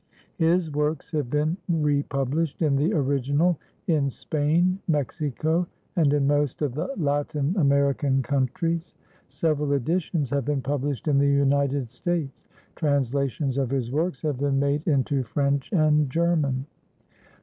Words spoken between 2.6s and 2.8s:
in